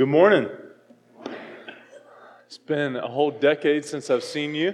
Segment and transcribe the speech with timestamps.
[0.00, 0.48] good morning.
[2.46, 4.72] It's been a whole decade since I've seen you.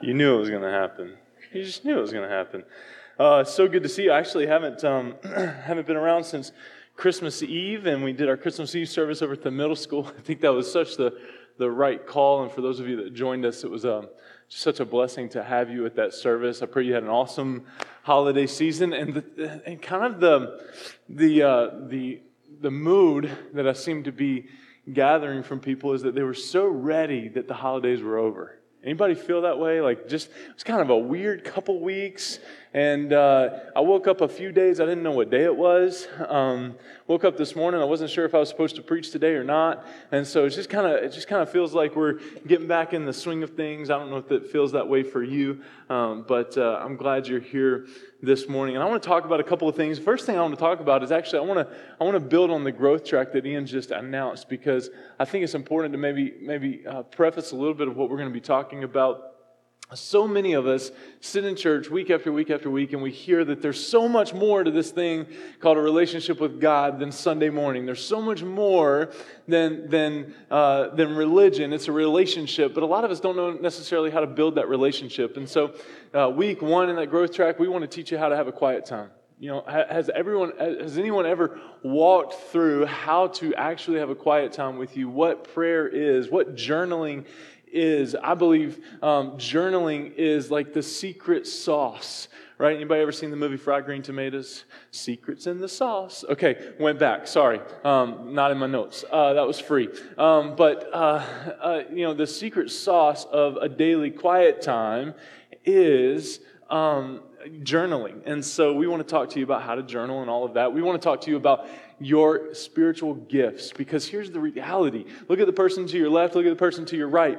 [0.00, 1.14] You knew it was going to happen.
[1.52, 2.64] You just knew it was going to happen.
[3.16, 4.10] Uh, so good to see you.
[4.10, 6.50] I actually haven't um, haven't been around since
[6.96, 10.12] Christmas Eve, and we did our Christmas Eve service over at the middle school.
[10.18, 11.16] I think that was such the
[11.58, 14.08] the right call, and for those of you that joined us, it was um,
[14.48, 16.60] just such a blessing to have you at that service.
[16.60, 17.66] I pray you had an awesome
[18.10, 20.60] holiday season, and the, and kind of the
[21.08, 22.20] the uh, the
[22.60, 24.48] the mood that I seem to be
[24.92, 28.58] gathering from people is that they were so ready that the holidays were over.
[28.82, 29.80] Anybody feel that way?
[29.80, 32.40] Like just it's kind of a weird couple weeks,
[32.72, 34.80] and uh, I woke up a few days.
[34.80, 36.06] I didn't know what day it was.
[36.28, 36.76] Um,
[37.08, 37.80] woke up this morning.
[37.80, 40.54] I wasn't sure if I was supposed to preach today or not, and so it's
[40.54, 43.42] just kind of it just kind of feels like we're getting back in the swing
[43.42, 43.90] of things.
[43.90, 47.26] I don't know if it feels that way for you, um, but uh, I'm glad
[47.26, 47.86] you're here
[48.22, 48.76] this morning.
[48.76, 49.98] And I want to talk about a couple of things.
[49.98, 52.20] First thing I want to talk about is actually I want to I want to
[52.20, 55.98] build on the growth track that Ian just announced because I think it's important to
[55.98, 59.29] maybe maybe uh, preface a little bit of what we're going to be talking about
[59.94, 63.44] so many of us sit in church week after week after week and we hear
[63.44, 65.26] that there's so much more to this thing
[65.58, 67.86] called a relationship with God than Sunday morning.
[67.86, 69.10] There's so much more
[69.48, 71.72] than, than, uh, than religion.
[71.72, 74.68] It's a relationship, but a lot of us don't know necessarily how to build that
[74.68, 75.36] relationship.
[75.36, 75.74] And so,
[76.14, 78.46] uh, week one in that growth track, we want to teach you how to have
[78.46, 79.10] a quiet time.
[79.40, 84.52] You know, has everyone, has anyone ever walked through how to actually have a quiet
[84.52, 85.08] time with you?
[85.08, 87.24] What prayer is, what journaling
[87.72, 92.76] is, I believe um, journaling is like the secret sauce, right?
[92.76, 94.64] Anybody ever seen the movie Fried Green Tomatoes?
[94.90, 96.24] Secrets in the sauce.
[96.28, 97.26] Okay, went back.
[97.26, 99.04] Sorry, um, not in my notes.
[99.10, 99.88] Uh, that was free.
[100.18, 101.24] Um, but uh,
[101.60, 105.14] uh, you know, the secret sauce of a daily quiet time
[105.64, 107.20] is um,
[107.62, 108.22] journaling.
[108.26, 110.54] And so we want to talk to you about how to journal and all of
[110.54, 110.72] that.
[110.72, 111.66] We want to talk to you about
[111.98, 115.04] your spiritual gifts because here's the reality.
[115.28, 117.38] Look at the person to your left, look at the person to your right.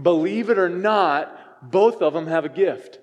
[0.00, 3.00] Believe it or not, both of them have a gift.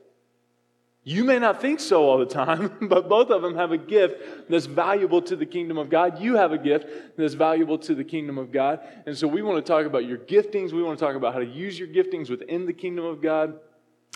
[1.07, 4.49] You may not think so all the time, but both of them have a gift
[4.49, 6.19] that's valuable to the kingdom of God.
[6.19, 8.79] You have a gift that's valuable to the kingdom of God.
[9.05, 10.71] And so we want to talk about your giftings.
[10.71, 13.59] We want to talk about how to use your giftings within the kingdom of God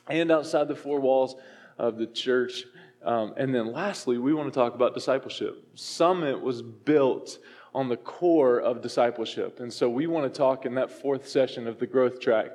[0.10, 1.36] and outside the four walls
[1.78, 2.64] of the church.
[3.06, 5.64] Um, and then lastly, we want to talk about discipleship.
[5.76, 7.38] Summit was built
[7.74, 9.60] on the core of discipleship.
[9.60, 12.52] And so we want to talk in that fourth session of the growth track.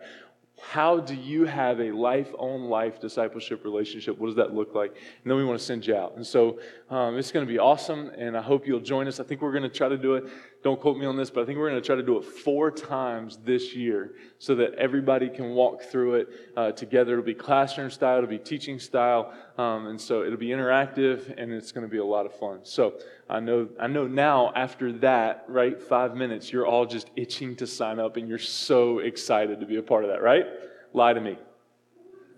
[0.61, 4.19] How do you have a life on life discipleship relationship?
[4.19, 4.93] What does that look like?
[4.93, 6.17] And then we want to send you out.
[6.17, 6.61] And so
[6.91, 9.21] um, it's going to be awesome, and I hope you'll join us.
[9.21, 10.25] I think we're going to try to do it
[10.65, 12.25] don't quote me on this, but I think we're going to try to do it
[12.25, 17.13] four times this year so that everybody can walk through it uh, together.
[17.13, 21.53] It'll be classroom style, it'll be teaching style, um, and so it'll be interactive and
[21.53, 22.61] it's going to be a lot of fun.
[22.63, 22.95] So
[23.29, 27.67] I know, I know now after that, right, five minutes, you're all just itching to
[27.67, 30.47] sign up and you're so excited to be a part of that, right?
[30.95, 31.37] Lie to me.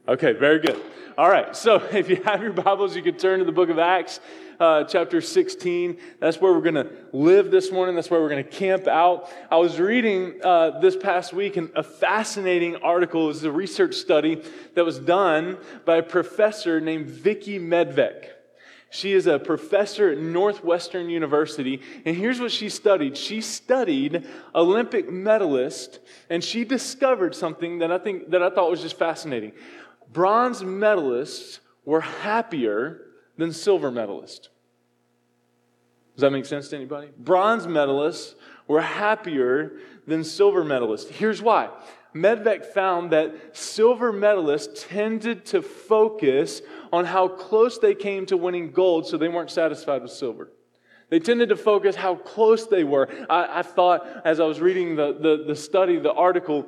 [0.08, 0.80] Okay, very good.
[1.18, 3.80] All right, so if you have your Bibles, you can turn to the book of
[3.80, 4.20] Acts
[4.60, 5.98] uh, chapter 16.
[6.20, 7.96] That's where we're going to live this morning.
[7.96, 9.28] That's where we're going to camp out.
[9.50, 13.26] I was reading uh, this past week and a fascinating article.
[13.26, 14.44] Was a research study
[14.76, 18.28] that was done by a professor named Vicky Medvec.
[18.90, 23.16] She is a professor at Northwestern University, and here's what she studied.
[23.16, 24.24] She studied
[24.54, 25.98] Olympic medalists,
[26.30, 29.52] and she discovered something that I think that I thought was just fascinating.
[30.12, 33.02] Bronze medalists were happier
[33.36, 34.48] than silver medalists.
[36.14, 37.08] Does that make sense to anybody?
[37.18, 38.34] Bronze medalists
[38.66, 41.08] were happier than silver medalists.
[41.08, 41.68] Here's why.
[42.14, 46.62] Medvec found that silver medalists tended to focus
[46.92, 50.50] on how close they came to winning gold, so they weren't satisfied with silver.
[51.10, 53.08] They tended to focus how close they were.
[53.30, 56.66] I, I thought, as I was reading the, the, the study, the article,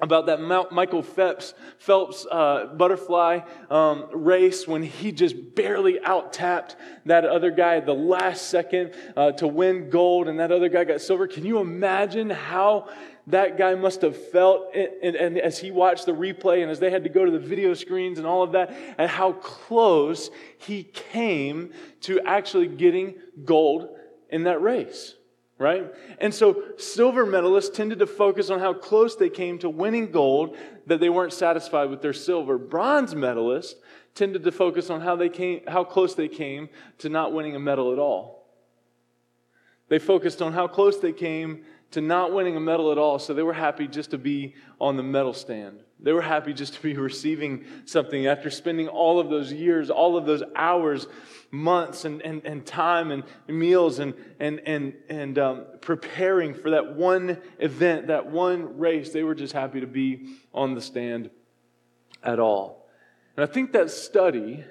[0.00, 3.40] about that Michael Phelps, Phelps uh, butterfly
[3.70, 8.94] um, race when he just barely out tapped that other guy at the last second
[9.16, 11.26] uh, to win gold, and that other guy got silver.
[11.26, 12.88] Can you imagine how
[13.26, 16.80] that guy must have felt and, and, and as he watched the replay and as
[16.80, 20.30] they had to go to the video screens and all of that, and how close
[20.58, 23.14] he came to actually getting
[23.44, 23.88] gold
[24.30, 25.14] in that race?
[25.60, 25.92] Right?
[26.18, 30.56] And so silver medalists tended to focus on how close they came to winning gold,
[30.86, 32.56] that they weren't satisfied with their silver.
[32.56, 33.74] Bronze medalists
[34.14, 37.60] tended to focus on how, they came, how close they came to not winning a
[37.60, 38.48] medal at all.
[39.88, 43.18] They focused on how close they came to not winning a medal at all.
[43.18, 45.82] So they were happy just to be on the medal stand.
[45.98, 50.16] They were happy just to be receiving something after spending all of those years, all
[50.16, 51.06] of those hours,
[51.50, 56.94] months, and, and, and time and meals and, and, and, and um, preparing for that
[56.94, 59.12] one event, that one race.
[59.12, 61.30] They were just happy to be on the stand
[62.22, 62.88] at all.
[63.36, 64.64] And I think that study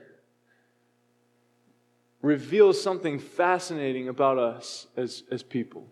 [2.21, 5.87] reveals something fascinating about us as, as people.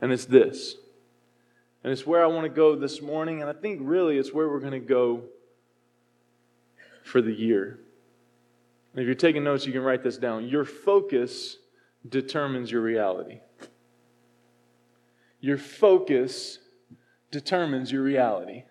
[0.00, 0.76] And it's this.
[1.82, 3.40] And it's where I want to go this morning.
[3.40, 5.24] And I think really it's where we're going to go
[7.02, 7.78] for the year.
[8.92, 10.48] And if you're taking notes, you can write this down.
[10.48, 11.56] Your focus
[12.08, 13.40] determines your reality.
[15.40, 16.58] Your focus
[17.30, 18.64] determines your reality.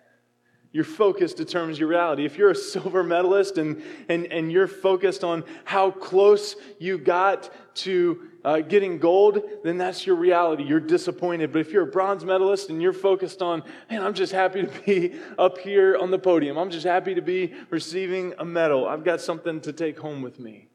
[0.72, 2.24] Your focus determines your reality.
[2.24, 7.52] If you're a silver medalist and, and, and you're focused on how close you got
[7.76, 10.62] to uh, getting gold, then that's your reality.
[10.62, 11.52] You're disappointed.
[11.52, 14.80] But if you're a bronze medalist and you're focused on, man, I'm just happy to
[14.86, 19.04] be up here on the podium, I'm just happy to be receiving a medal, I've
[19.04, 20.69] got something to take home with me.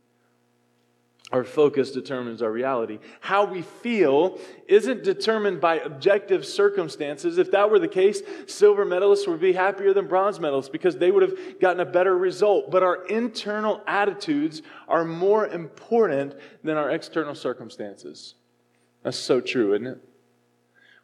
[1.36, 2.98] Our focus determines our reality.
[3.20, 4.40] How we feel
[4.70, 7.38] isn't determined by objective circumstances.
[7.38, 11.12] If that were the case, silver medalists would be happier than bronze medalists because they
[11.12, 12.72] would have gotten a better result.
[12.72, 18.36] But our internal attitudes are more important than our external circumstances.
[19.04, 20.02] That's so true, isn't it?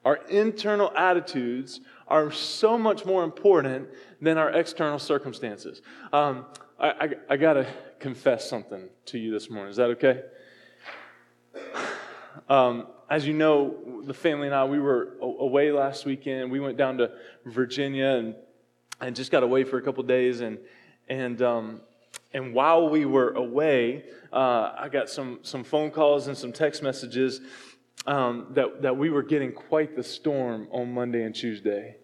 [0.06, 3.90] Our internal attitudes are so much more important
[4.22, 5.82] than our external circumstances.
[6.14, 6.46] Um,
[6.80, 7.68] I, I, I got to
[8.02, 9.70] confess something to you this morning.
[9.70, 10.24] Is that okay?
[12.48, 16.50] Um, as you know, the family and I, we were away last weekend.
[16.50, 17.12] We went down to
[17.46, 18.36] Virginia and,
[19.02, 20.40] and just got away for a couple days.
[20.40, 20.58] And,
[21.10, 21.82] and, um,
[22.34, 26.82] and while we were away, uh, I got some, some phone calls and some text
[26.82, 27.42] messages
[28.08, 31.98] um, that, that we were getting quite the storm on Monday and Tuesday.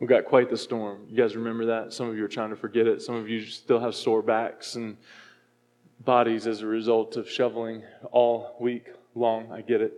[0.00, 1.06] We got quite the storm.
[1.08, 1.92] You guys remember that?
[1.92, 3.02] Some of you are trying to forget it.
[3.02, 4.96] Some of you still have sore backs and
[6.04, 8.86] bodies as a result of shoveling all week
[9.16, 9.50] long.
[9.50, 9.94] I get it.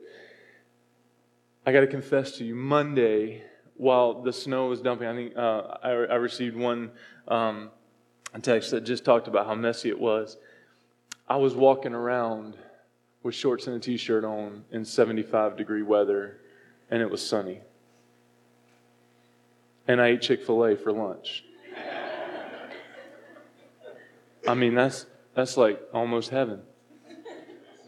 [1.66, 3.42] I got to confess to you, Monday,
[3.76, 6.90] while the snow was dumping, I think uh, I, I, received one
[7.28, 7.70] um,
[8.40, 10.38] text that just talked about how messy it was.
[11.28, 12.56] I was walking around
[13.22, 16.40] with shorts and a t shirt on in 75 degree weather,
[16.90, 17.60] and it was sunny
[19.90, 21.44] and I ate Chick fil A for lunch.
[24.46, 26.62] I mean, that's, that's like almost heaven.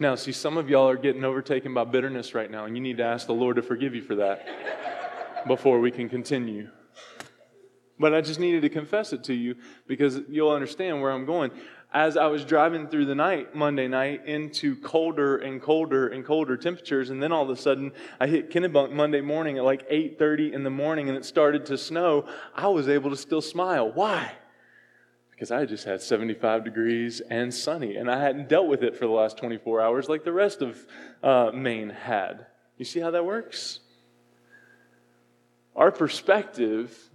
[0.01, 2.97] Now, see, some of y'all are getting overtaken by bitterness right now, and you need
[2.97, 6.69] to ask the Lord to forgive you for that before we can continue.
[8.01, 9.55] But I just needed to confess it to you
[9.87, 11.53] because you'll understand where I'm going
[11.93, 16.57] as I was driving through the night, Monday night, into colder and colder and colder
[16.57, 20.53] temperatures, and then all of a sudden I hit Kennebunk Monday morning at like 8:30
[20.53, 22.27] in the morning, and it started to snow.
[22.55, 23.93] I was able to still smile.
[23.93, 24.33] Why?
[25.31, 29.07] Because I just had 75 degrees and sunny, and I hadn't dealt with it for
[29.07, 30.87] the last 24 hours like the rest of
[31.23, 32.47] uh, Maine had.
[32.79, 33.81] You see how that works?
[35.77, 37.11] Our perspective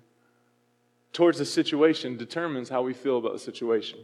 [1.13, 3.99] towards the situation determines how we feel about the situation.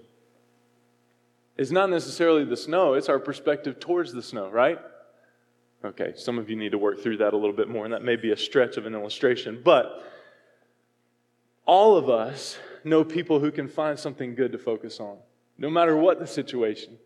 [1.58, 4.80] It's not necessarily the snow, it's our perspective towards the snow, right?
[5.86, 8.04] Okay, some of you need to work through that a little bit more, and that
[8.04, 9.62] may be a stretch of an illustration.
[9.64, 10.04] But
[11.66, 15.18] all of us know people who can find something good to focus on,
[15.58, 16.98] no matter what the situation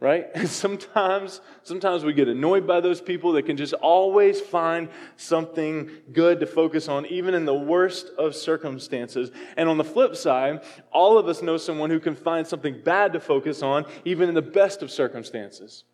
[0.00, 0.26] right?
[0.34, 5.90] And sometimes, sometimes we get annoyed by those people that can just always find something
[6.12, 9.30] good to focus on, even in the worst of circumstances.
[9.56, 13.12] And on the flip side, all of us know someone who can find something bad
[13.12, 15.84] to focus on, even in the best of circumstances.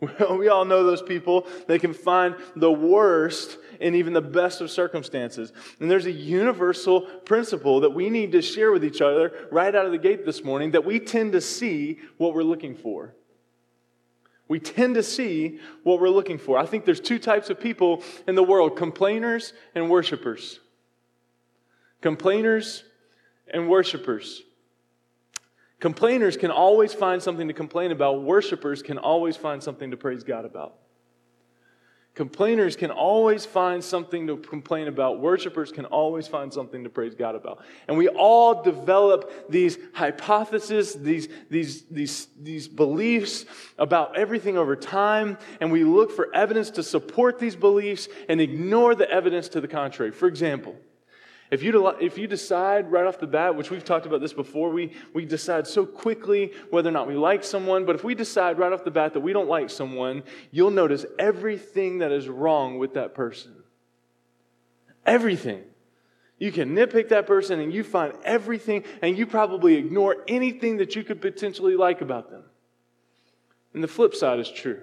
[0.00, 4.60] Well, we all know those people They can find the worst in even the best
[4.60, 5.52] of circumstances.
[5.80, 9.86] And there's a universal principle that we need to share with each other right out
[9.86, 13.14] of the gate this morning that we tend to see what we're looking for.
[14.48, 16.56] We tend to see what we're looking for.
[16.56, 20.60] I think there's two types of people in the world complainers and worshipers.
[22.00, 22.84] Complainers
[23.52, 24.42] and worshipers.
[25.80, 30.24] Complainers can always find something to complain about, worshipers can always find something to praise
[30.24, 30.74] God about.
[32.16, 35.20] Complainers can always find something to complain about.
[35.20, 37.62] Worshippers can always find something to praise God about.
[37.86, 43.44] And we all develop these hypotheses, these, these, these, these beliefs
[43.76, 48.94] about everything over time, and we look for evidence to support these beliefs and ignore
[48.94, 50.10] the evidence to the contrary.
[50.10, 50.74] For example,
[51.50, 54.70] If you, if you decide right off the bat, which we've talked about this before,
[54.70, 58.58] we, we decide so quickly whether or not we like someone, but if we decide
[58.58, 62.78] right off the bat that we don't like someone, you'll notice everything that is wrong
[62.78, 63.54] with that person.
[65.04, 65.62] Everything.
[66.38, 70.96] You can nitpick that person and you find everything, and you probably ignore anything that
[70.96, 72.42] you could potentially like about them.
[73.72, 74.80] And the flip side is true.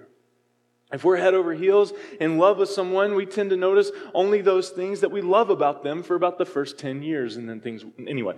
[0.94, 4.70] If we're head over heels in love with someone, we tend to notice only those
[4.70, 7.84] things that we love about them for about the first 10 years, and then things,
[8.06, 8.36] anyway.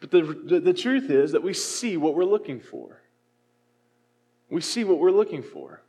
[0.00, 3.02] But the, the, the, truth is that we see what we're looking for.
[4.50, 5.82] We see what we're looking for.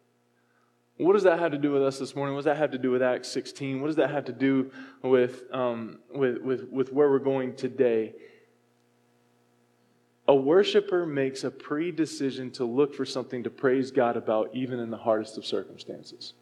[0.98, 2.36] What does that have to do with us this morning?
[2.36, 3.82] What does that have to do with Acts 16?
[3.82, 8.14] What does that have to do with, um, with, with, with where we're going today?
[10.28, 14.80] A worshiper makes a pre decision to look for something to praise God about, even
[14.80, 16.34] in the hardest of circumstances.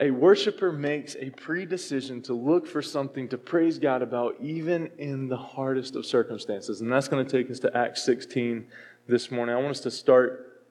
[0.00, 4.90] A worshiper makes a pre decision to look for something to praise God about, even
[4.96, 6.80] in the hardest of circumstances.
[6.80, 8.66] And that's going to take us to Acts 16
[9.06, 9.54] this morning.
[9.54, 10.62] I want us to start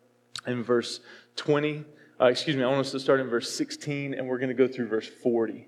[0.48, 1.02] in verse
[1.36, 1.84] 20.
[2.20, 4.56] Uh, excuse me, I want us to start in verse 16, and we're going to
[4.56, 5.68] go through verse 40.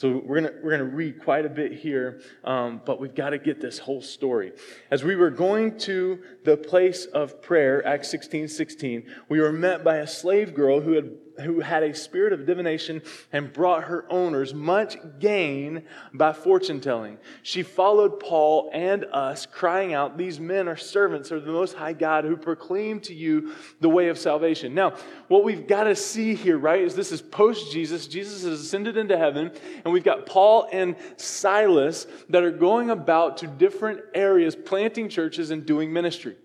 [0.00, 3.38] So we're to we're gonna read quite a bit here, um, but we've got to
[3.38, 4.52] get this whole story.
[4.90, 9.84] As we were going to the place of prayer, Acts 16 16, we were met
[9.84, 14.04] by a slave girl who had who had a spirit of divination and brought her
[14.10, 17.18] owners much gain by fortune telling.
[17.42, 21.92] She followed Paul and us, crying out, These men are servants of the Most High
[21.92, 24.74] God who proclaim to you the way of salvation.
[24.74, 24.94] Now,
[25.28, 28.06] what we've got to see here, right, is this is post Jesus.
[28.06, 29.52] Jesus has ascended into heaven,
[29.84, 35.50] and we've got Paul and Silas that are going about to different areas, planting churches
[35.50, 36.36] and doing ministry.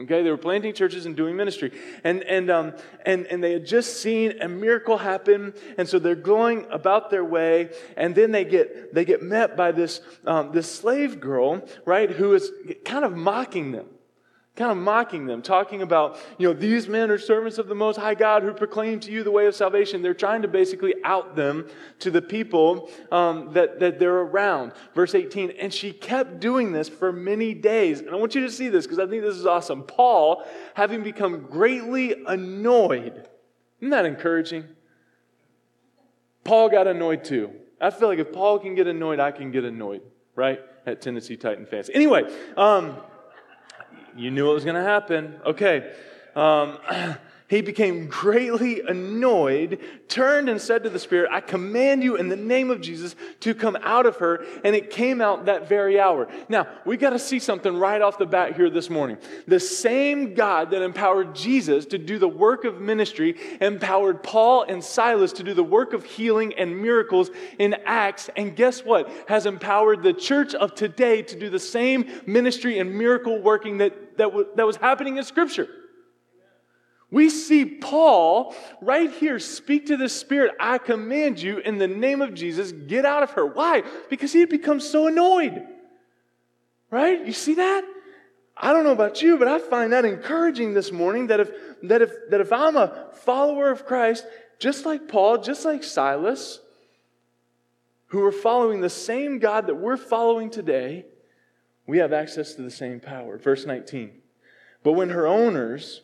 [0.00, 1.72] Okay, they were planting churches and doing ministry.
[2.04, 2.72] And, and, um,
[3.04, 5.52] and, and they had just seen a miracle happen.
[5.76, 7.70] And so they're going about their way.
[7.96, 12.32] And then they get, they get met by this, um, this slave girl, right, who
[12.34, 12.50] is
[12.84, 13.86] kind of mocking them
[14.56, 17.96] kind of mocking them, talking about, you know, these men are servants of the Most
[17.96, 20.02] High God who proclaim to you the way of salvation.
[20.02, 21.68] They're trying to basically out them
[22.00, 24.72] to the people um, that, that they're around.
[24.94, 28.00] Verse 18, and she kept doing this for many days.
[28.00, 29.84] And I want you to see this because I think this is awesome.
[29.84, 33.28] Paul, having become greatly annoyed,
[33.80, 34.64] isn't that encouraging?
[36.44, 37.52] Paul got annoyed too.
[37.80, 40.02] I feel like if Paul can get annoyed, I can get annoyed,
[40.34, 40.60] right?
[40.84, 41.88] At Tennessee Titan fans.
[41.94, 42.24] Anyway,
[42.56, 42.96] um,
[44.16, 45.34] you knew it was going to happen.
[45.44, 45.92] Okay.
[46.34, 46.78] Um,
[47.50, 52.36] he became greatly annoyed, turned and said to the Spirit, I command you in the
[52.36, 54.44] name of Jesus to come out of her.
[54.62, 56.28] And it came out that very hour.
[56.48, 59.18] Now, we got to see something right off the bat here this morning.
[59.48, 64.82] The same God that empowered Jesus to do the work of ministry empowered Paul and
[64.82, 68.30] Silas to do the work of healing and miracles in Acts.
[68.36, 69.10] And guess what?
[69.26, 74.18] Has empowered the church of today to do the same ministry and miracle working that,
[74.18, 75.66] that, w- that was happening in Scripture.
[77.10, 82.22] We see Paul right here speak to the Spirit, I command you in the name
[82.22, 83.44] of Jesus, get out of her.
[83.44, 83.82] Why?
[84.08, 85.66] Because he had become so annoyed.
[86.90, 87.24] Right?
[87.24, 87.84] You see that?
[88.56, 91.50] I don't know about you, but I find that encouraging this morning that if,
[91.84, 94.26] that if, that if I'm a follower of Christ,
[94.58, 96.60] just like Paul, just like Silas,
[98.08, 101.06] who are following the same God that we're following today,
[101.86, 103.38] we have access to the same power.
[103.38, 104.12] Verse 19.
[104.82, 106.02] But when her owners,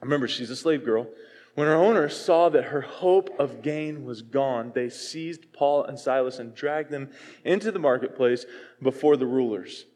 [0.00, 1.08] Remember, she's a slave girl.
[1.54, 5.98] When her owners saw that her hope of gain was gone, they seized Paul and
[5.98, 7.10] Silas and dragged them
[7.44, 8.46] into the marketplace
[8.80, 9.86] before the rulers.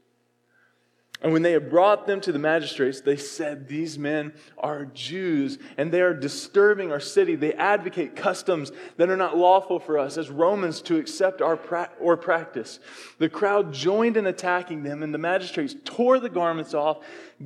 [1.22, 5.56] And when they had brought them to the magistrates, they said, These men are Jews,
[5.76, 7.36] and they are disturbing our city.
[7.36, 11.92] They advocate customs that are not lawful for us as Romans to accept our pra-
[12.00, 12.80] or practice.
[13.18, 16.98] The crowd joined in attacking them, and the magistrates tore the garments off,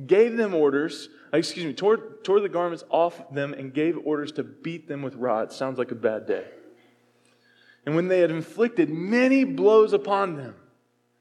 [0.07, 4.43] gave them orders excuse me, tore, tore the garments off them and gave orders to
[4.43, 5.55] beat them with rods.
[5.55, 6.45] Sounds like a bad day.
[7.85, 10.55] And when they had inflicted many blows upon them,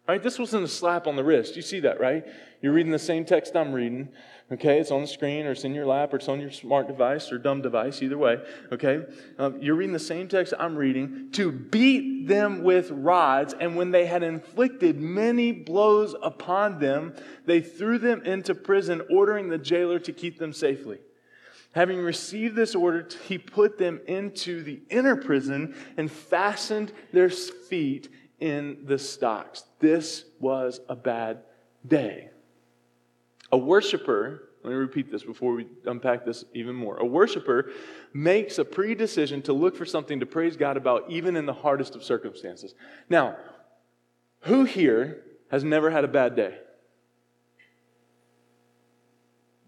[0.09, 0.23] right?
[0.23, 1.57] This wasn't a slap on the wrist.
[1.57, 2.25] You see that, right?
[2.61, 4.09] You're reading the same text I'm reading.
[4.53, 6.87] Okay, it's on the screen or it's in your lap or it's on your smart
[6.87, 8.39] device or dumb device, either way.
[8.71, 9.05] Okay,
[9.39, 13.55] um, you're reading the same text I'm reading to beat them with rods.
[13.59, 19.49] And when they had inflicted many blows upon them, they threw them into prison, ordering
[19.49, 20.99] the jailer to keep them safely.
[21.73, 28.09] Having received this order, he put them into the inner prison and fastened their feet
[28.39, 29.65] in the stocks.
[29.81, 31.41] This was a bad
[31.85, 32.31] day.
[33.53, 36.97] A worshiper, Let me repeat this before we unpack this even more.
[36.97, 37.71] A worshiper
[38.13, 41.53] makes a pre decision to look for something to praise God about, even in the
[41.53, 42.75] hardest of circumstances.
[43.09, 43.37] Now,
[44.41, 46.59] who here has never had a bad day?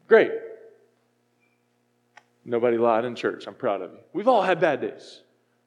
[0.09, 0.33] Great.
[2.45, 3.47] Nobody lied in church.
[3.47, 3.99] I'm proud of you.
[4.13, 5.21] We've all had bad days,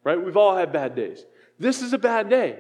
[0.03, 0.22] right?
[0.22, 1.24] We've all had bad days.
[1.60, 2.60] This is a bad day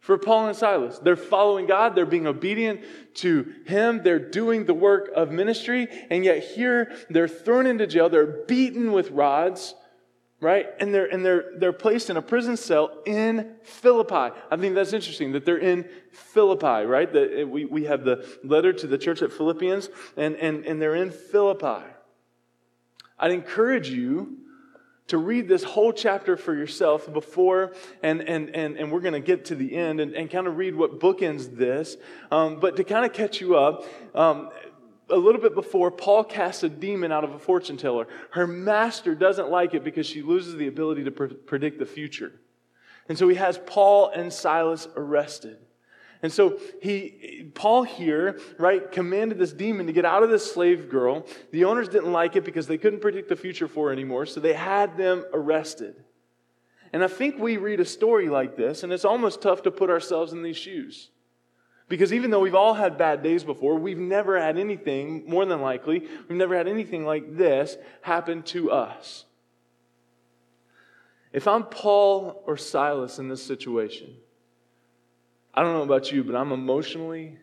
[0.00, 0.98] for Paul and Silas.
[0.98, 2.80] They're following God, they're being obedient
[3.16, 8.08] to Him, they're doing the work of ministry, and yet here they're thrown into jail,
[8.08, 9.74] they're beaten with rods.
[10.42, 10.68] Right?
[10.80, 14.34] And they're and they're they're placed in a prison cell in Philippi.
[14.50, 17.12] I think that's interesting that they're in Philippi, right?
[17.12, 20.80] That eh, we, we have the letter to the church at Philippians, and, and, and
[20.80, 21.84] they're in Philippi.
[23.18, 24.38] I'd encourage you
[25.10, 29.20] to read this whole chapter for yourself before, and, and, and, and we're going to
[29.20, 31.96] get to the end and, and kind of read what bookends this.
[32.30, 34.50] Um, but to kind of catch you up, um,
[35.08, 38.06] a little bit before, Paul casts a demon out of a fortune teller.
[38.30, 42.32] Her master doesn't like it because she loses the ability to pre- predict the future.
[43.08, 45.58] And so he has Paul and Silas arrested.
[46.22, 50.90] And so he, Paul here, right, commanded this demon to get out of this slave
[50.90, 51.26] girl.
[51.50, 54.38] The owners didn't like it because they couldn't predict the future for her anymore, so
[54.38, 55.96] they had them arrested.
[56.92, 59.88] And I think we read a story like this, and it's almost tough to put
[59.88, 61.10] ourselves in these shoes.
[61.88, 65.60] Because even though we've all had bad days before, we've never had anything, more than
[65.60, 69.24] likely, we've never had anything like this happen to us.
[71.32, 74.14] If I'm Paul or Silas in this situation,
[75.54, 77.36] I don't know about you, but I'm emotionally,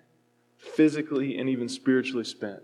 [0.58, 2.62] physically, and even spiritually spent.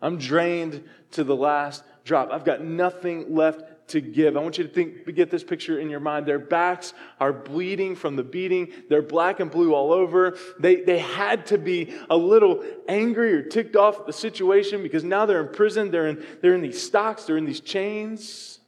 [0.00, 2.30] I'm drained to the last drop.
[2.30, 4.36] I've got nothing left to give.
[4.36, 6.26] I want you to think, get this picture in your mind.
[6.26, 8.72] Their backs are bleeding from the beating.
[8.88, 10.36] They're black and blue all over.
[10.58, 15.04] They, they had to be a little angry or ticked off at the situation because
[15.04, 15.90] now they're in prison.
[15.90, 17.24] They're in, they're in these stocks.
[17.24, 18.58] They're in these chains.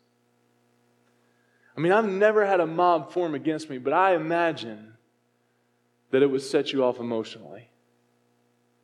[1.76, 4.87] I mean, I've never had a mob form against me, but I imagine
[6.10, 7.68] that it would set you off emotionally.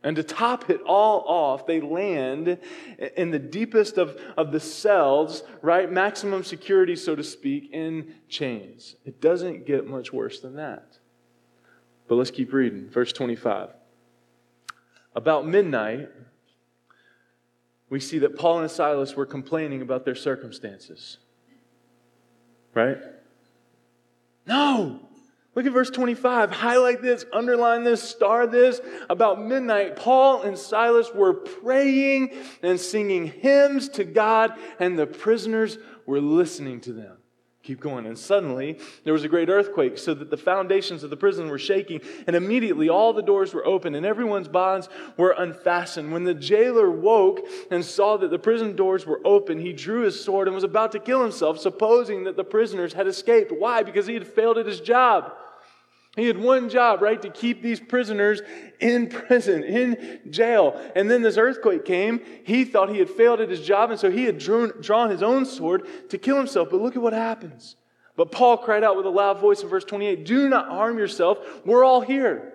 [0.02, 2.59] And to top it all off, they land
[3.16, 5.90] in the deepest of, of the cells, right?
[5.90, 8.97] Maximum security, so to speak, in chains.
[9.07, 10.99] It doesn't get much worse than that.
[12.07, 12.90] But let's keep reading.
[12.90, 13.71] Verse 25.
[15.14, 16.11] About midnight,
[17.88, 21.16] we see that Paul and Silas were complaining about their circumstances.
[22.75, 22.99] Right?
[24.46, 25.01] No!
[25.55, 26.51] Look at verse 25.
[26.51, 28.81] Highlight this, underline this, star this.
[29.09, 32.31] About midnight, Paul and Silas were praying
[32.62, 37.19] and singing hymns to God, and the prisoners were listening to them.
[37.62, 38.05] Keep going.
[38.05, 41.59] And suddenly there was a great earthquake, so that the foundations of the prison were
[41.59, 46.12] shaking, and immediately all the doors were open, and everyone's bonds were unfastened.
[46.12, 47.40] When the jailer woke
[47.71, 50.93] and saw that the prison doors were open, he drew his sword and was about
[50.93, 53.51] to kill himself, supposing that the prisoners had escaped.
[53.51, 53.83] Why?
[53.83, 55.33] Because he had failed at his job.
[56.16, 57.20] He had one job, right?
[57.22, 58.40] To keep these prisoners
[58.79, 60.81] in prison, in jail.
[60.94, 62.20] And then this earthquake came.
[62.44, 65.22] He thought he had failed at his job, and so he had drawn, drawn his
[65.22, 66.68] own sword to kill himself.
[66.70, 67.74] But look at what happens.
[68.16, 71.38] But Paul cried out with a loud voice in verse 28 Do not harm yourself.
[71.64, 72.53] We're all here.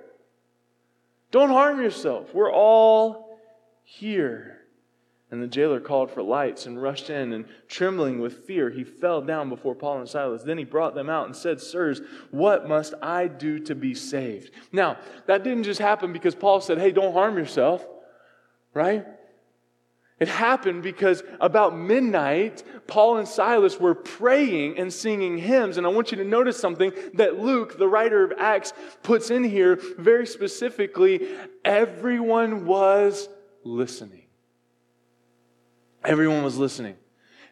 [1.31, 2.33] Don't harm yourself.
[2.33, 3.37] We're all
[3.83, 4.58] here.
[5.31, 9.21] And the jailer called for lights and rushed in, and trembling with fear, he fell
[9.21, 10.41] down before Paul and Silas.
[10.41, 14.51] Then he brought them out and said, Sirs, what must I do to be saved?
[14.71, 17.85] Now, that didn't just happen because Paul said, Hey, don't harm yourself,
[18.73, 19.05] right?
[20.19, 25.77] It happened because about midnight, Paul and Silas were praying and singing hymns.
[25.77, 29.45] And I want you to notice something that Luke, the writer of Acts, puts in
[29.45, 31.37] here very specifically.
[31.63, 33.29] Everyone was
[33.63, 34.23] listening.
[36.03, 36.95] Everyone was listening.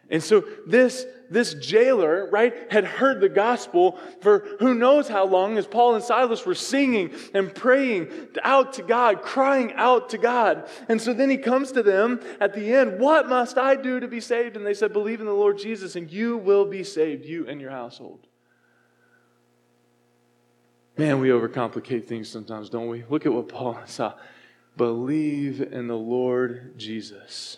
[0.10, 5.58] And so this, this jailer, right, had heard the gospel for who knows how long
[5.58, 8.10] as Paul and Silas were singing and praying
[8.42, 10.70] out to God, crying out to God.
[10.88, 14.08] And so then he comes to them at the end, What must I do to
[14.08, 14.56] be saved?
[14.56, 17.60] And they said, Believe in the Lord Jesus, and you will be saved, you and
[17.60, 18.28] your household.
[20.98, 23.04] Man, we overcomplicate things sometimes, don't we?
[23.10, 24.14] Look at what Paul saw.
[24.78, 27.58] Believe in the Lord Jesus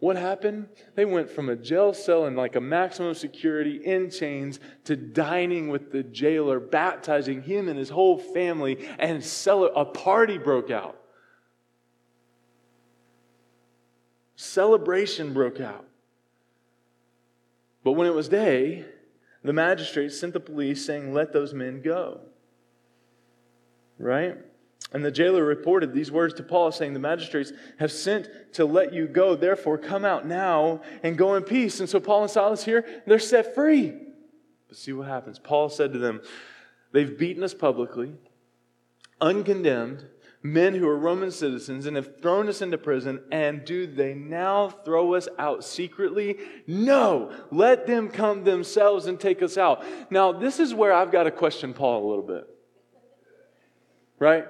[0.00, 0.68] What happened?
[0.94, 5.68] They went from a jail cell in like a maximum security in chains to dining
[5.68, 9.24] with the jailer, baptizing him and his whole family, and
[9.74, 11.00] a party broke out.
[14.36, 15.84] Celebration broke out.
[17.82, 18.84] But when it was day,
[19.42, 22.20] the magistrates sent the police saying, Let those men go.
[23.98, 24.36] Right?
[24.92, 28.92] And the jailer reported these words to Paul, saying, The magistrates have sent to let
[28.92, 29.36] you go.
[29.36, 31.80] Therefore, come out now and go in peace.
[31.80, 33.92] And so Paul and Silas here, they're set free.
[34.66, 35.38] But see what happens.
[35.38, 36.22] Paul said to them,
[36.92, 38.14] They've beaten us publicly,
[39.20, 40.06] uncondemned,
[40.42, 43.20] men who are Roman citizens, and have thrown us into prison.
[43.30, 46.38] And do they now throw us out secretly?
[46.66, 49.84] No, let them come themselves and take us out.
[50.10, 52.48] Now, this is where I've got to question Paul a little bit.
[54.18, 54.46] Right?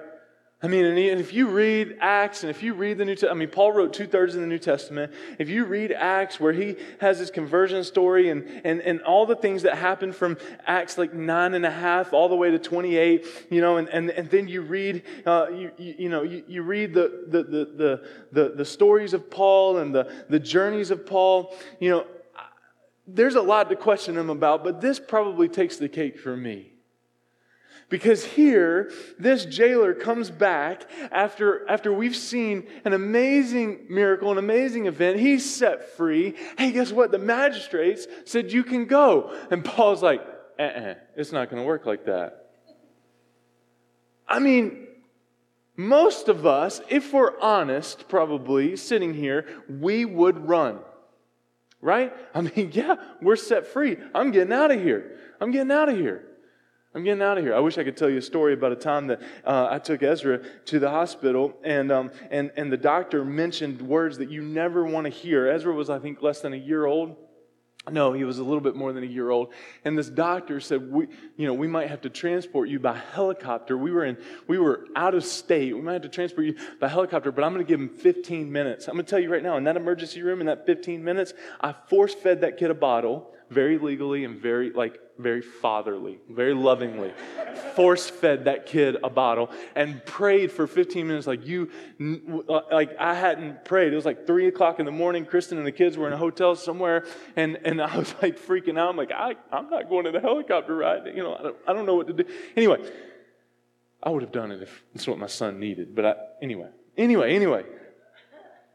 [0.61, 3.39] I mean, and if you read Acts and if you read the New Testament, I
[3.39, 5.13] mean, Paul wrote two thirds of the New Testament.
[5.37, 9.37] If you read Acts where he has his conversion story and, and, and all the
[9.37, 13.25] things that happened from Acts like nine and a half all the way to 28,
[13.49, 16.61] you know, and, and, and then you read, uh, you, you, you, know, you, you
[16.61, 21.05] read the, the, the, the, the, the stories of Paul and the, the journeys of
[21.05, 22.05] Paul, you know,
[23.07, 26.73] there's a lot to question him about, but this probably takes the cake for me.
[27.89, 34.85] Because here, this jailer comes back after, after we've seen an amazing miracle, an amazing
[34.85, 35.19] event.
[35.19, 36.35] He's set free.
[36.57, 37.11] Hey, guess what?
[37.11, 39.35] The magistrates said, You can go.
[39.49, 40.21] And Paul's like,
[40.59, 42.51] uh uh-uh, it's not going to work like that.
[44.27, 44.85] I mean,
[45.75, 50.79] most of us, if we're honest, probably sitting here, we would run.
[51.81, 52.13] Right?
[52.35, 53.97] I mean, yeah, we're set free.
[54.13, 55.17] I'm getting out of here.
[55.41, 56.28] I'm getting out of here.
[56.99, 57.55] I'm getting out of here.
[57.55, 60.03] I wish I could tell you a story about a time that uh, I took
[60.03, 64.83] Ezra to the hospital, and, um, and, and the doctor mentioned words that you never
[64.83, 65.47] want to hear.
[65.47, 67.15] Ezra was, I think, less than a year old.
[67.89, 69.53] No, he was a little bit more than a year old.
[69.85, 71.07] And this doctor said, we,
[71.37, 73.77] you know, we might have to transport you by helicopter.
[73.77, 75.73] We were in, we were out of state.
[75.73, 78.51] We might have to transport you by helicopter, but I'm going to give him 15
[78.51, 78.89] minutes.
[78.89, 81.33] I'm going to tell you right now, in that emergency room, in that 15 minutes,
[81.61, 86.53] I force fed that kid a bottle very legally and very like very fatherly, very
[86.53, 87.13] lovingly,
[87.75, 91.69] force fed that kid a bottle and prayed for 15 minutes like you,
[92.47, 93.91] uh, like I hadn't prayed.
[93.91, 95.25] It was like three o'clock in the morning.
[95.25, 98.79] Kristen and the kids were in a hotel somewhere, and, and I was like freaking
[98.79, 98.89] out.
[98.89, 101.05] I'm like, I, I'm not going to the helicopter ride.
[101.07, 102.23] You know, I don't, I don't know what to do.
[102.55, 102.77] Anyway,
[104.01, 105.95] I would have done it if it's what my son needed.
[105.95, 107.65] But I, anyway, anyway, anyway.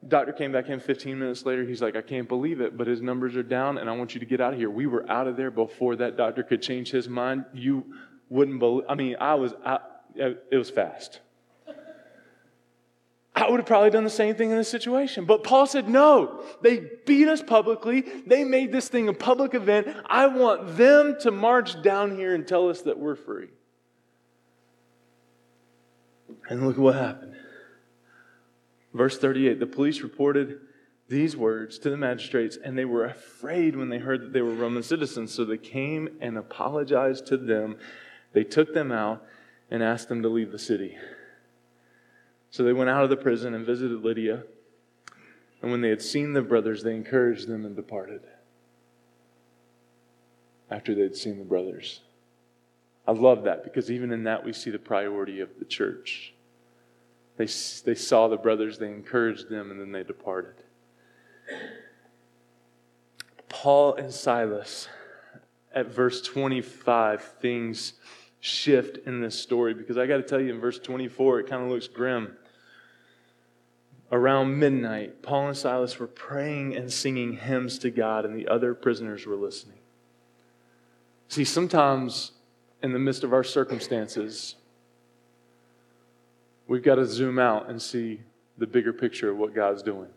[0.09, 1.65] Doctor came back in 15 minutes later.
[1.65, 4.21] He's like, I can't believe it, but his numbers are down, and I want you
[4.21, 4.71] to get out of here.
[4.71, 7.45] We were out of there before that doctor could change his mind.
[7.55, 7.85] You
[8.29, 8.85] wouldn't believe.
[8.89, 9.55] I mean, I was.
[9.65, 9.79] I,
[10.17, 11.21] it was fast.
[13.37, 15.25] I would have probably done the same thing in this situation.
[15.25, 18.03] But Paul said, no, they beat us publicly.
[18.27, 19.89] They made this thing a public event.
[20.07, 23.49] I want them to march down here and tell us that we're free.
[26.49, 27.35] And look what happened.
[28.95, 30.61] Verse 38 the police reported
[31.09, 34.55] these words to the magistrates, and they were afraid when they heard that they were
[34.55, 35.35] Roman citizens.
[35.35, 37.77] So they came and apologized to them.
[38.33, 39.23] They took them out
[39.71, 40.97] and asked them to leave the city.
[42.51, 44.45] So they went out of the prison and visited Lydia.
[45.61, 48.23] And when they had seen the brothers, they encouraged them and departed.
[50.71, 52.01] After they'd seen the brothers.
[53.07, 56.34] I love that because even in that we see the priority of the church.
[57.37, 60.55] They, they saw the brothers, they encouraged them, and then they departed.
[63.49, 64.89] Paul and Silas,
[65.75, 67.95] at verse 25, things
[68.41, 71.63] shift in this story because I got to tell you, in verse 24, it kind
[71.63, 72.37] of looks grim.
[74.13, 78.75] Around midnight, Paul and Silas were praying and singing hymns to God, and the other
[78.75, 79.79] prisoners were listening.
[81.29, 82.33] See, sometimes
[82.83, 84.57] in the midst of our circumstances,
[86.67, 88.21] We've got to zoom out and see
[88.57, 90.09] the bigger picture of what God's doing.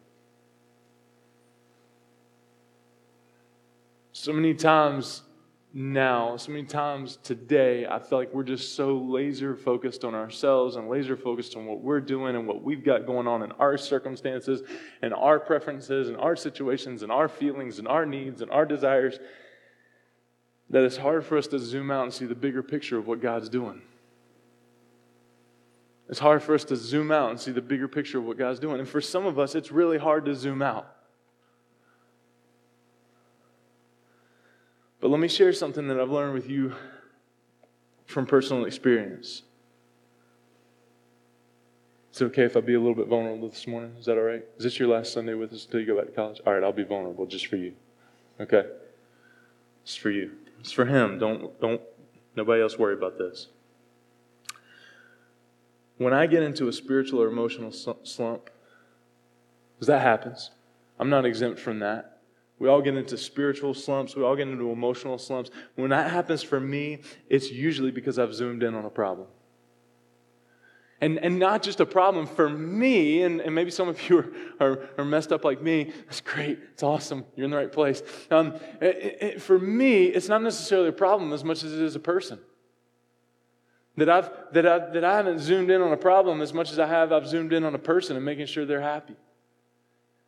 [4.13, 5.23] So many times
[5.73, 10.75] now, so many times today, I feel like we're just so laser focused on ourselves
[10.75, 13.77] and laser focused on what we're doing and what we've got going on in our
[13.77, 14.63] circumstances
[15.01, 19.19] and our preferences and our situations and our feelings and our needs and our desires
[20.69, 23.21] that it's hard for us to zoom out and see the bigger picture of what
[23.21, 23.81] God's doing.
[26.09, 28.59] It's hard for us to zoom out and see the bigger picture of what God's
[28.59, 28.79] doing.
[28.79, 30.93] And for some of us, it's really hard to zoom out.
[34.99, 36.73] But let me share something that I've learned with you
[38.05, 39.43] from personal experience.
[42.13, 43.93] Is it okay if I be a little bit vulnerable this morning?
[43.99, 44.43] Is that all right?
[44.57, 46.41] Is this your last Sunday with us until you go back to college?
[46.47, 47.73] All right, I'll be vulnerable just for you.
[48.39, 48.63] Okay?
[49.83, 50.31] It's for you.
[50.59, 51.19] It's for him.
[51.19, 51.81] Don't don't
[52.35, 53.47] nobody else worry about this.
[55.97, 58.49] When I get into a spiritual or emotional slump,
[59.75, 60.51] because that happens,
[60.99, 62.19] I'm not exempt from that.
[62.59, 64.15] We all get into spiritual slumps.
[64.15, 65.51] We all get into emotional slumps.
[65.75, 69.27] When that happens for me, it's usually because I've zoomed in on a problem.
[70.99, 74.31] And, and not just a problem for me, and, and maybe some of you are,
[74.59, 75.93] are, are, messed up like me.
[76.05, 76.57] That's great.
[76.73, 77.25] It's awesome.
[77.35, 78.01] You're in the right place.
[78.31, 81.95] Um, it, it, for me, it's not necessarily a problem as much as it is
[81.95, 82.39] a person.
[83.97, 86.79] That, I've, that, I, that I haven't zoomed in on a problem as much as
[86.79, 89.15] I have, I've zoomed in on a person and making sure they're happy.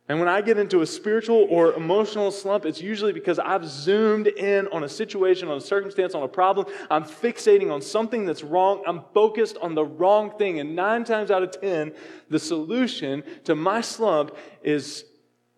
[0.08, 4.26] And when I get into a spiritual or emotional slump, it's usually because I've zoomed
[4.26, 6.66] in on a situation, on a circumstance, on a problem.
[6.90, 8.82] I'm fixating on something that's wrong.
[8.88, 10.58] I'm focused on the wrong thing.
[10.58, 11.92] And nine times out of ten,
[12.28, 15.04] the solution to my slump is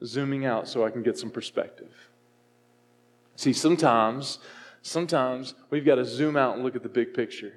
[0.05, 2.11] zooming out so I can get some perspective.
[3.37, 4.39] See, sometimes,
[4.83, 7.55] sometimes we've got to zoom out and look at the big picture.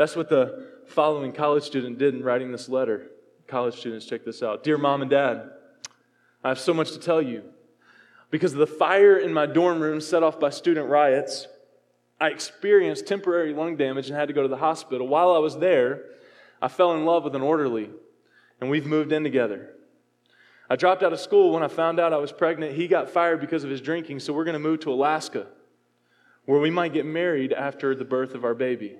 [0.00, 3.08] That's what the following college student did in writing this letter.
[3.46, 4.64] College students, check this out.
[4.64, 5.50] Dear mom and dad,
[6.42, 7.42] I have so much to tell you.
[8.30, 11.48] Because of the fire in my dorm room set off by student riots,
[12.18, 15.06] I experienced temporary lung damage and had to go to the hospital.
[15.06, 16.06] While I was there,
[16.62, 17.90] I fell in love with an orderly,
[18.58, 19.68] and we've moved in together.
[20.70, 22.72] I dropped out of school when I found out I was pregnant.
[22.72, 25.48] He got fired because of his drinking, so we're going to move to Alaska,
[26.46, 28.96] where we might get married after the birth of our baby.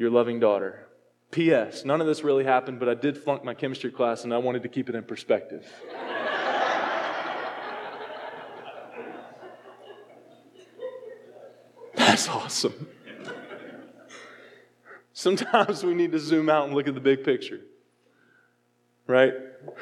[0.00, 0.88] Your loving daughter.
[1.30, 1.84] P.S.
[1.84, 4.62] None of this really happened, but I did flunk my chemistry class and I wanted
[4.62, 5.70] to keep it in perspective.
[11.94, 12.88] That's awesome.
[15.12, 17.60] Sometimes we need to zoom out and look at the big picture.
[19.06, 19.34] Right?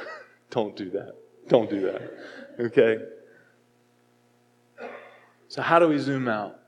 [0.50, 1.14] Don't do that.
[1.46, 2.12] Don't do that.
[2.58, 3.04] Okay?
[5.46, 6.58] So, how do we zoom out?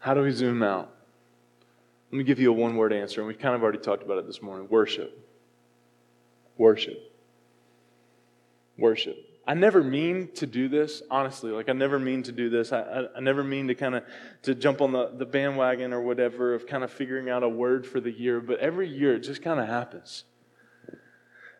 [0.00, 0.92] How do we zoom out?
[2.10, 4.18] Let me give you a one word answer, and we've kind of already talked about
[4.18, 5.16] it this morning worship.
[6.56, 6.98] Worship.
[8.76, 9.16] Worship.
[9.46, 11.50] I never mean to do this, honestly.
[11.50, 12.72] Like, I never mean to do this.
[12.72, 14.04] I, I, I never mean to kind of
[14.42, 17.86] to jump on the, the bandwagon or whatever of kind of figuring out a word
[17.86, 20.24] for the year, but every year it just kind of happens.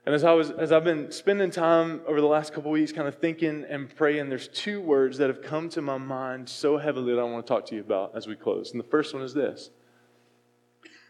[0.07, 3.07] And as I was as I've been spending time over the last couple weeks kind
[3.07, 7.15] of thinking and praying, there's two words that have come to my mind so heavily
[7.15, 8.73] that I want to talk to you about as we close.
[8.73, 9.71] And the first one is this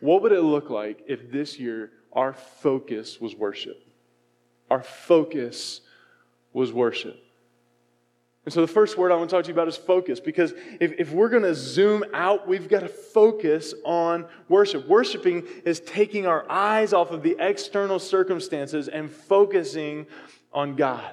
[0.01, 3.77] what would it look like if this year our focus was worship?
[4.71, 5.83] Our focus
[6.53, 7.17] was worship.
[8.51, 10.55] And so the first word I want to talk to you about is focus because
[10.81, 14.89] if, if we're going to zoom out, we've got to focus on worship.
[14.89, 20.05] Worshiping is taking our eyes off of the external circumstances and focusing
[20.53, 21.13] on God.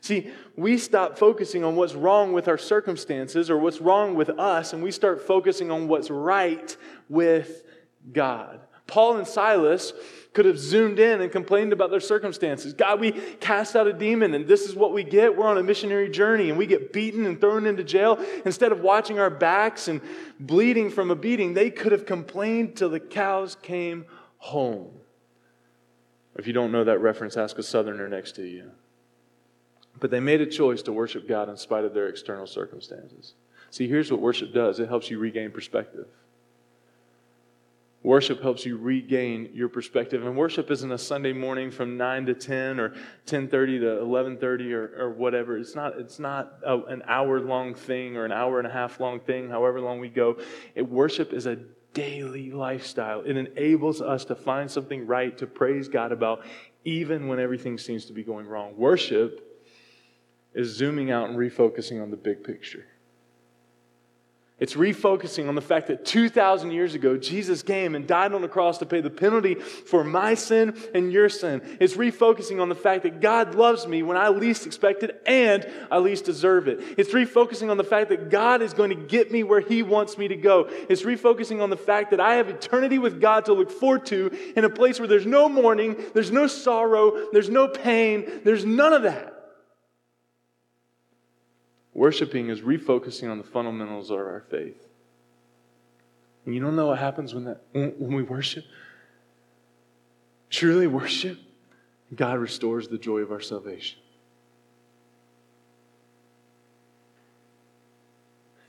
[0.00, 4.72] See, we stop focusing on what's wrong with our circumstances or what's wrong with us,
[4.72, 6.76] and we start focusing on what's right
[7.08, 7.64] with
[8.12, 8.60] God.
[8.86, 9.92] Paul and Silas
[10.32, 12.72] could have zoomed in and complained about their circumstances.
[12.72, 15.36] God, we cast out a demon and this is what we get.
[15.36, 18.24] We're on a missionary journey and we get beaten and thrown into jail.
[18.44, 20.00] Instead of watching our backs and
[20.38, 24.06] bleeding from a beating, they could have complained till the cows came
[24.38, 24.90] home.
[26.36, 28.70] If you don't know that reference, ask a southerner next to you.
[29.98, 33.34] But they made a choice to worship God in spite of their external circumstances.
[33.70, 36.06] See, here's what worship does it helps you regain perspective.
[38.02, 40.24] Worship helps you regain your perspective.
[40.24, 42.94] And worship isn't a Sunday morning from 9 to 10 or
[43.26, 45.58] 10:30 to 11:30 or, or whatever.
[45.58, 49.00] It's not, it's not a, an hour long thing or an hour and a half
[49.00, 50.38] long thing, however long we go.
[50.74, 51.58] It, worship is a
[51.92, 53.20] daily lifestyle.
[53.20, 56.46] It enables us to find something right to praise God about,
[56.84, 58.78] even when everything seems to be going wrong.
[58.78, 59.46] Worship
[60.54, 62.86] is zooming out and refocusing on the big picture.
[64.60, 68.48] It's refocusing on the fact that 2,000 years ago, Jesus came and died on the
[68.48, 71.62] cross to pay the penalty for my sin and your sin.
[71.80, 75.66] It's refocusing on the fact that God loves me when I least expect it and
[75.90, 76.80] I least deserve it.
[76.98, 80.18] It's refocusing on the fact that God is going to get me where He wants
[80.18, 80.68] me to go.
[80.90, 84.30] It's refocusing on the fact that I have eternity with God to look forward to
[84.56, 88.92] in a place where there's no mourning, there's no sorrow, there's no pain, there's none
[88.92, 89.39] of that.
[92.00, 94.88] Worshiping is refocusing on the fundamentals of our faith.
[96.46, 98.64] And you don't know what happens when, that, when we worship?
[100.48, 101.38] Truly worship,
[102.14, 103.98] God restores the joy of our salvation.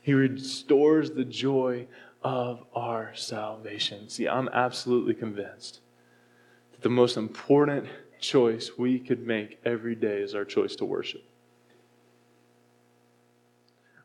[0.01, 1.87] He restores the joy
[2.21, 4.09] of our salvation.
[4.09, 5.79] See, I'm absolutely convinced
[6.73, 7.87] that the most important
[8.19, 11.23] choice we could make every day is our choice to worship.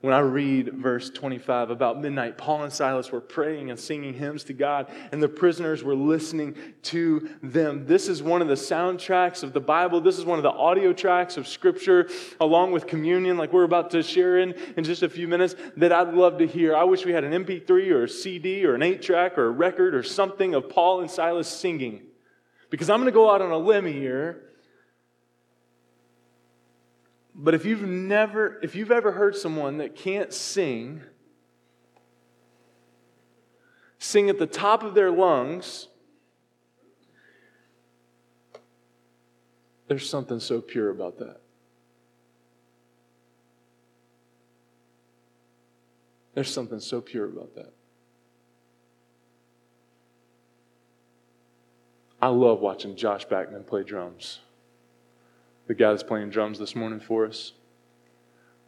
[0.06, 4.44] When I read verse 25 about midnight, Paul and Silas were praying and singing hymns
[4.44, 7.86] to God, and the prisoners were listening to them.
[7.86, 10.00] This is one of the soundtracks of the Bible.
[10.00, 12.08] This is one of the audio tracks of Scripture,
[12.40, 15.90] along with communion, like we're about to share in in just a few minutes, that
[15.90, 16.76] I'd love to hear.
[16.76, 19.50] I wish we had an MP3 or a CD or an 8 track or a
[19.50, 22.02] record or something of Paul and Silas singing.
[22.70, 24.44] Because I'm going to go out on a limb here
[27.38, 31.02] but if you've never, if you've ever heard someone that can't sing,
[33.98, 35.88] sing at the top of their lungs,
[39.86, 41.40] there's something so pure about that.
[46.32, 47.72] There's something so pure about that.
[52.20, 54.40] I love watching Josh Backman play drums
[55.66, 57.52] the guy that's playing drums this morning for us.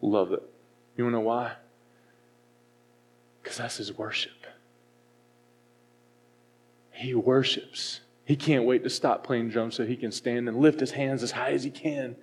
[0.01, 0.43] Love it.
[0.97, 1.53] You want to know why?
[3.43, 4.33] Because that's his worship.
[6.91, 8.01] He worships.
[8.25, 11.23] He can't wait to stop playing drums so he can stand and lift his hands
[11.23, 12.17] as high as he can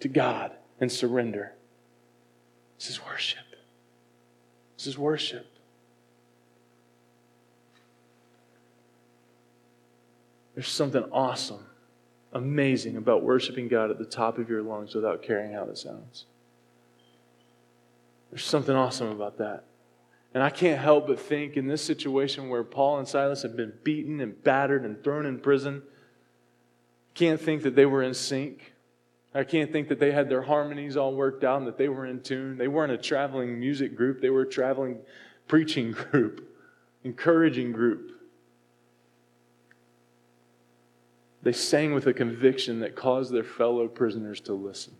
[0.00, 1.52] to God and surrender.
[2.78, 3.40] This is worship.
[4.76, 5.46] This is worship.
[10.54, 11.66] There's something awesome
[12.32, 16.26] amazing about worshiping God at the top of your lungs without caring how it sounds.
[18.30, 19.64] There's something awesome about that.
[20.34, 23.74] And I can't help but think in this situation where Paul and Silas have been
[23.84, 25.82] beaten and battered and thrown in prison,
[27.14, 28.72] can't think that they were in sync.
[29.34, 32.06] I can't think that they had their harmonies all worked out and that they were
[32.06, 32.56] in tune.
[32.56, 35.00] They weren't a traveling music group, they were a traveling
[35.48, 36.56] preaching group,
[37.04, 38.12] encouraging group.
[41.42, 44.94] They sang with a conviction that caused their fellow prisoners to listen.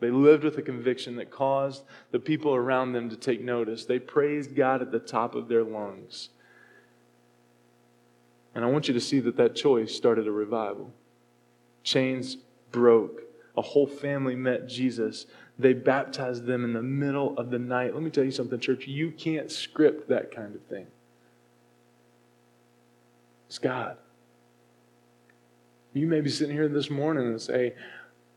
[0.00, 3.84] They lived with a conviction that caused the people around them to take notice.
[3.84, 6.30] They praised God at the top of their lungs.
[8.54, 10.92] And I want you to see that that choice started a revival.
[11.82, 12.36] Chains
[12.72, 13.22] broke.
[13.56, 15.26] A whole family met Jesus.
[15.58, 17.94] They baptized them in the middle of the night.
[17.94, 18.86] Let me tell you something, church.
[18.86, 20.86] You can't script that kind of thing.
[23.48, 23.98] It's God.
[25.92, 27.74] You may be sitting here this morning and say,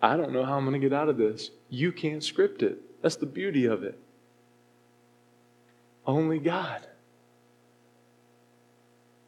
[0.01, 1.51] I don't know how I'm going to get out of this.
[1.69, 2.79] You can't script it.
[3.01, 3.97] That's the beauty of it.
[6.05, 6.87] Only God.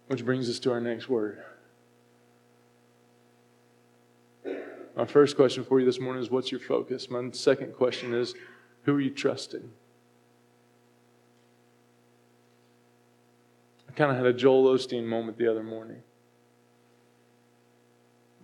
[0.07, 1.43] Which brings us to our next word.
[4.95, 7.09] My first question for you this morning is what's your focus?
[7.09, 8.33] My second question is
[8.83, 9.69] who are you trusting?
[13.89, 16.01] I kind of had a Joel Osteen moment the other morning.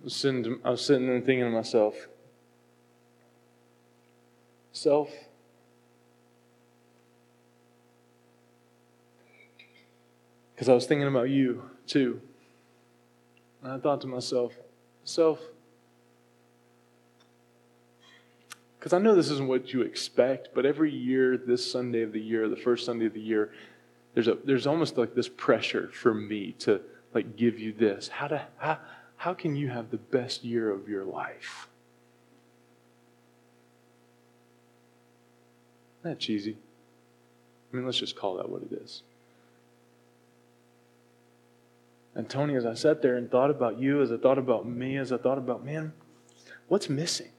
[0.01, 2.07] I was sitting, to, I was sitting and thinking to myself,
[4.71, 5.11] self,
[10.55, 12.19] because I was thinking about you too.
[13.61, 14.53] And I thought to myself,
[15.03, 15.39] self,
[18.79, 22.19] because I know this isn't what you expect, but every year, this Sunday of the
[22.19, 23.51] year, the first Sunday of the year,
[24.15, 26.81] there's a there's almost like this pressure for me to
[27.13, 28.07] like give you this.
[28.07, 28.79] How to how
[29.21, 31.67] how can you have the best year of your life?
[35.99, 36.57] Isn't that cheesy?
[37.71, 39.03] I mean, let's just call that what it is.
[42.15, 44.97] And Tony, as I sat there and thought about you, as I thought about me,
[44.97, 45.93] as I thought about, man,
[46.67, 47.29] what's missing?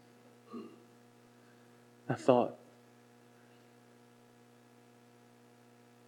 [2.09, 2.55] I thought,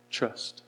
[0.09, 0.63] trust.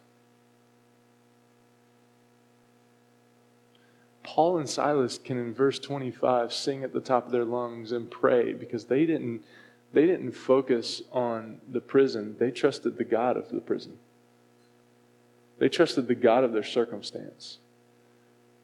[4.36, 8.10] Paul and Silas can, in verse 25, sing at the top of their lungs and
[8.10, 9.42] pray because they didn't,
[9.94, 12.36] they didn't focus on the prison.
[12.38, 13.96] They trusted the God of the prison.
[15.58, 17.60] They trusted the God of their circumstance.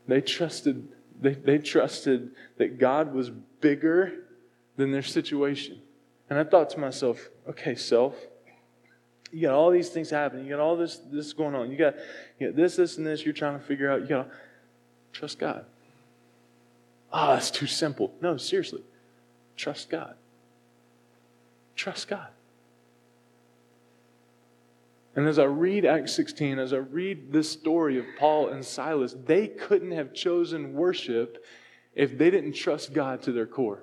[0.07, 4.27] They trusted, they, they trusted that God was bigger
[4.77, 5.81] than their situation.
[6.29, 8.15] And I thought to myself, okay, self,
[9.33, 10.45] you got all these things happening.
[10.45, 11.71] You got all this this going on.
[11.71, 11.95] You got,
[12.39, 13.25] you got this, this, and this.
[13.25, 14.03] You're trying to figure out.
[14.03, 14.29] You got
[15.13, 15.65] Trust God.
[17.13, 18.13] Ah, oh, that's too simple.
[18.21, 18.83] No, seriously.
[19.57, 20.15] Trust God.
[21.77, 22.29] Trust God.
[25.15, 29.15] And as I read Acts 16, as I read this story of Paul and Silas,
[29.27, 31.45] they couldn't have chosen worship
[31.95, 33.81] if they didn't trust God to their core.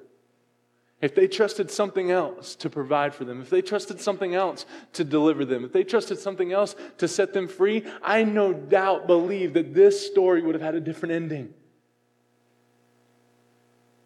[1.02, 5.04] If they trusted something else to provide for them, if they trusted something else to
[5.04, 9.54] deliver them, if they trusted something else to set them free, I no doubt believe
[9.54, 11.54] that this story would have had a different ending.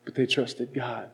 [0.05, 1.09] But they trusted God.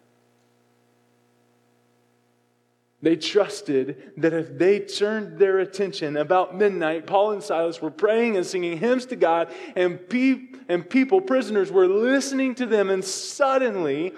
[3.01, 8.35] They trusted that if they turned their attention about midnight, Paul and Silas were praying
[8.35, 13.05] and singing hymns to God, and, pe- and people, prisoners, were listening to them, and
[13.05, 14.13] suddenly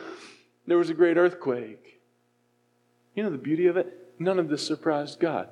[0.71, 1.99] there was a great earthquake.
[3.13, 4.13] You know the beauty of it?
[4.19, 5.49] None of this surprised God.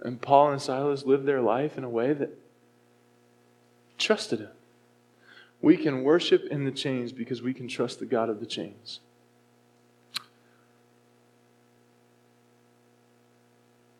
[0.00, 2.36] And Paul and Silas lived their life in a way that
[3.96, 4.50] trusted Him.
[5.62, 8.98] We can worship in the chains because we can trust the God of the chains.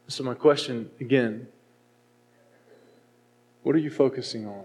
[0.08, 1.46] So, my question again
[3.62, 4.64] what are you focusing on?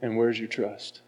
[0.00, 1.00] And where's your trust?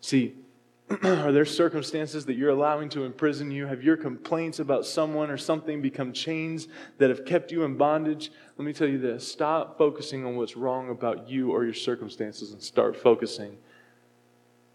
[0.00, 0.34] See,
[1.02, 3.66] are there circumstances that you're allowing to imprison you?
[3.66, 8.32] Have your complaints about someone or something become chains that have kept you in bondage?
[8.56, 12.52] Let me tell you this stop focusing on what's wrong about you or your circumstances
[12.52, 13.58] and start focusing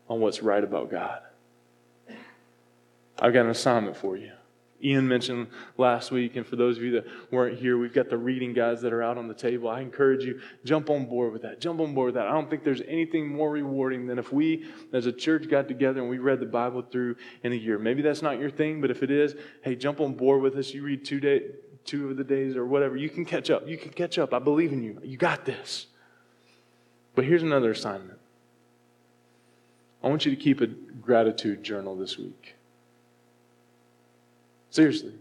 [0.08, 1.22] on what's right about God.
[3.20, 4.32] I've got an assignment for you.
[4.84, 8.18] Ian mentioned last week, and for those of you that weren't here, we've got the
[8.18, 9.70] reading guides that are out on the table.
[9.70, 11.62] I encourage you, jump on board with that.
[11.62, 12.28] Jump on board with that.
[12.28, 16.02] I don't think there's anything more rewarding than if we, as a church, got together
[16.02, 17.80] and we read the Bible through in a year.
[17.80, 20.74] Maybe that's not your thing, but if it is, hey, jump on board with us.
[20.74, 21.44] You read two day,
[21.86, 22.98] two of the days or whatever.
[22.98, 23.68] You can catch up.
[23.68, 24.34] You can catch up.
[24.34, 25.00] I believe in you.
[25.04, 25.88] You got this.
[27.16, 28.20] But here's another assignment.
[30.04, 32.56] I want you to keep a gratitude journal this week.
[34.74, 35.14] Seriously.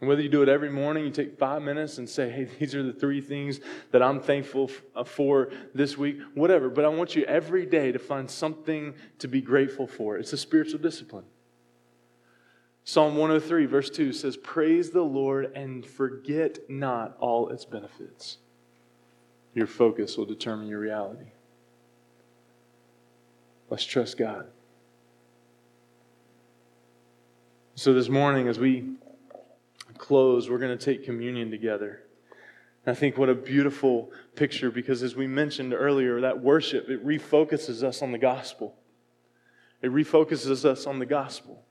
[0.00, 2.74] And whether you do it every morning, you take five minutes and say, hey, these
[2.74, 6.70] are the three things that I'm thankful uh, for this week, whatever.
[6.70, 10.16] But I want you every day to find something to be grateful for.
[10.16, 11.26] It's a spiritual discipline.
[12.84, 18.38] Psalm 103, verse 2 says, Praise the Lord and forget not all its benefits.
[19.52, 21.32] Your focus will determine your reality.
[23.68, 24.46] Let's trust God.
[27.78, 28.84] So, this morning, as we
[29.98, 32.00] close, we're going to take communion together.
[32.86, 37.82] I think what a beautiful picture because, as we mentioned earlier, that worship, it refocuses
[37.82, 38.74] us on the gospel.
[39.82, 41.62] It refocuses us on the gospel.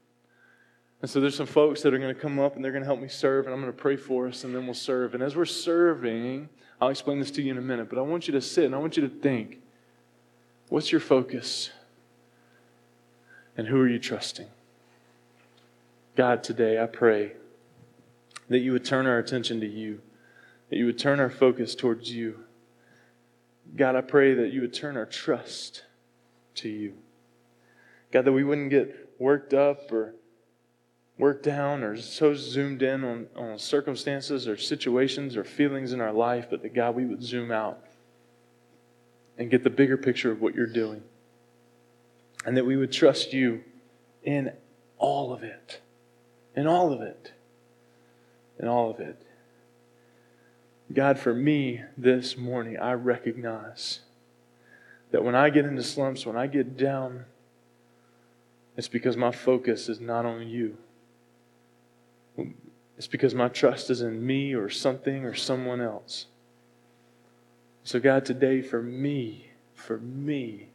[1.01, 2.87] And so, there's some folks that are going to come up and they're going to
[2.87, 5.15] help me serve, and I'm going to pray for us, and then we'll serve.
[5.15, 6.49] And as we're serving,
[6.79, 8.75] I'll explain this to you in a minute, but I want you to sit and
[8.75, 9.59] I want you to think
[10.69, 11.71] what's your focus?
[13.57, 14.49] And who are you trusting?
[16.15, 17.33] God, today I pray
[18.47, 20.01] that you would turn our attention to you,
[20.69, 22.39] that you would turn our focus towards you.
[23.75, 25.83] God, I pray that you would turn our trust
[26.55, 26.93] to you.
[28.11, 30.15] God, that we wouldn't get worked up or
[31.17, 36.13] worked down or so zoomed in on, on circumstances or situations or feelings in our
[36.13, 37.83] life, but that God, we would zoom out
[39.37, 41.03] and get the bigger picture of what you're doing.
[42.45, 43.63] And that we would trust you
[44.23, 44.53] in
[44.97, 45.81] all of it
[46.55, 47.33] in all of it.
[48.59, 49.21] In all of it.
[50.93, 53.99] God, for me this morning, I recognize
[55.11, 57.25] that when I get into slumps, when I get down,
[58.77, 60.77] it's because my focus is not on you.
[62.97, 66.27] It's because my trust is in me or something or someone else.
[67.83, 70.69] So, God, today, for me, for me,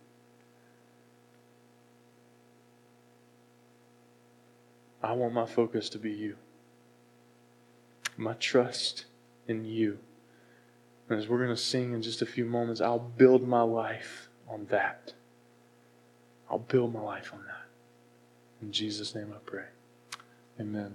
[5.02, 6.36] I want my focus to be you.
[8.16, 9.06] My trust
[9.46, 9.98] in you.
[11.08, 14.28] And as we're going to sing in just a few moments, I'll build my life
[14.48, 15.12] on that.
[16.50, 17.66] I'll build my life on that.
[18.62, 19.64] In Jesus' name I pray.
[20.58, 20.88] Amen.